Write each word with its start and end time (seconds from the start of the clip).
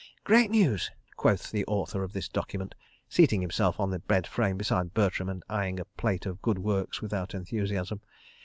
"Great 0.23 0.49
news," 0.49 0.89
quoth 1.15 1.51
the 1.51 1.63
author 1.67 2.01
of 2.03 2.11
this 2.11 2.27
document, 2.27 2.73
seating 3.07 3.39
himself 3.39 3.79
on 3.79 3.91
the 3.91 3.99
bed 3.99 4.25
frame 4.25 4.57
beside 4.57 4.95
Bertram 4.95 5.29
and 5.29 5.43
eyeing 5.47 5.79
a 5.79 5.85
plate 5.85 6.25
of 6.25 6.41
Good 6.41 6.57
Works 6.57 7.03
without 7.03 7.35
enthusiasm. 7.35 8.01